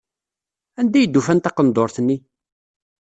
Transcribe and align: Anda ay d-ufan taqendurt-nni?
Anda 0.79 0.97
ay 0.99 1.05
d-ufan 1.07 1.39
taqendurt-nni? 1.39 2.17